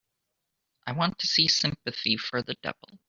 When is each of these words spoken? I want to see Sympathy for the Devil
I 0.87 0.93
want 0.93 1.19
to 1.19 1.27
see 1.27 1.47
Sympathy 1.47 2.17
for 2.17 2.41
the 2.41 2.55
Devil 2.63 2.99